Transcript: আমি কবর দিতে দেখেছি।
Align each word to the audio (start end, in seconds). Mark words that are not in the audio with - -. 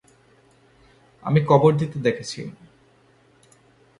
আমি 1.23 1.39
কবর 1.49 1.71
দিতে 1.77 1.97
দেখেছি। 1.99 2.41